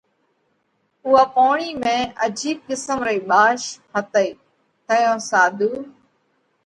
اُوئا 1.05 1.23
پوڻِي 1.35 1.69
۾ 1.83 1.95
عجيب 2.25 2.57
قسم 2.67 2.97
رئي 3.07 3.19
ٻاش 3.29 3.61
ھتئي 3.93 4.29
تئيون 4.87 5.19
ساڌُو 5.29 5.71